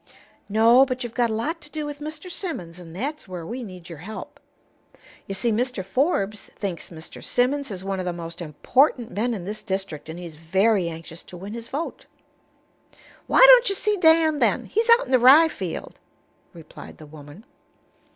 "No; 0.49 0.83
but 0.83 1.03
you've 1.03 1.13
got 1.13 1.29
a 1.29 1.33
lot 1.35 1.61
to 1.61 1.69
do 1.69 1.85
with 1.85 1.99
Mr. 1.99 2.27
Simmons, 2.27 2.79
and 2.79 2.95
that's 2.95 3.27
where 3.27 3.45
we 3.45 3.61
need 3.61 3.87
your 3.87 3.99
help. 3.99 4.39
You 5.27 5.35
see, 5.35 5.51
Mr. 5.51 5.85
Forbes 5.85 6.49
thinks 6.55 6.89
Mr. 6.89 7.23
Simmons 7.23 7.69
is 7.69 7.83
one 7.83 7.99
of 7.99 8.05
the 8.05 8.11
most 8.11 8.41
important 8.41 9.11
men 9.11 9.35
in 9.35 9.43
this 9.45 9.61
district, 9.61 10.09
and 10.09 10.17
he's 10.17 10.37
very 10.37 10.89
anxious 10.89 11.21
to 11.21 11.37
win 11.37 11.53
his 11.53 11.67
vote." 11.67 12.07
"Why 13.27 13.45
don't 13.47 13.69
you 13.69 13.75
see 13.75 13.95
Dan, 13.95 14.39
then? 14.39 14.65
He's 14.65 14.89
out'n 14.89 15.11
the 15.11 15.19
rye 15.19 15.49
field," 15.49 15.99
replied 16.51 16.97
the 16.97 17.05
woman. 17.05 17.45